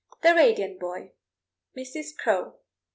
THE 0.23 0.33
RADIANT 0.33 0.79
BOY. 0.79 1.11
MRS. 1.77 2.17
CROW. 2.17 2.55